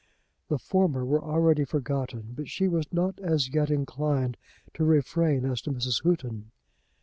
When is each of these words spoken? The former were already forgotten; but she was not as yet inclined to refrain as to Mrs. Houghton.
The 0.47 0.57
former 0.57 1.05
were 1.05 1.23
already 1.23 1.63
forgotten; 1.63 2.33
but 2.35 2.49
she 2.49 2.67
was 2.67 2.91
not 2.91 3.19
as 3.19 3.49
yet 3.49 3.69
inclined 3.69 4.35
to 4.73 4.83
refrain 4.83 5.45
as 5.45 5.61
to 5.61 5.71
Mrs. 5.71 6.01
Houghton. 6.01 6.49